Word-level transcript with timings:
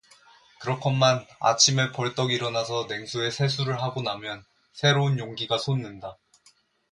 그렇건만 0.59 1.27
아침에 1.39 1.91
벌떡 1.91 2.31
일어나서 2.31 2.87
냉수에 2.89 3.29
세수를 3.29 3.83
하고 3.83 4.01
나면 4.01 4.43
새로운 4.73 5.19
용기가 5.19 5.59
솟는다. 5.59 6.17